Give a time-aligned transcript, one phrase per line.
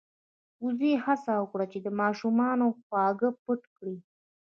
[0.63, 3.97] وزې هڅه وکړه چې د ماشومانو خواږه پټ کړي.